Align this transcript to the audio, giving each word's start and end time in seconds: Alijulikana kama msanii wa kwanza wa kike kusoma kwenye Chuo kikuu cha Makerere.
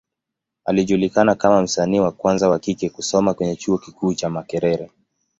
Alijulikana 0.65 1.35
kama 1.35 1.61
msanii 1.61 1.99
wa 1.99 2.11
kwanza 2.11 2.49
wa 2.49 2.59
kike 2.59 2.89
kusoma 2.89 3.33
kwenye 3.33 3.55
Chuo 3.55 3.77
kikuu 3.77 4.13
cha 4.13 4.29
Makerere. 4.29 4.89